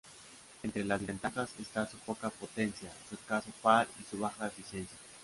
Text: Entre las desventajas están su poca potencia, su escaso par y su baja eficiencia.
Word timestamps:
Entre 0.63 0.83
las 0.83 0.99
desventajas 0.99 1.51
están 1.59 1.87
su 1.87 1.95
poca 1.99 2.31
potencia, 2.31 2.91
su 3.07 3.13
escaso 3.13 3.51
par 3.61 3.87
y 3.99 4.03
su 4.09 4.17
baja 4.17 4.47
eficiencia. 4.47 4.97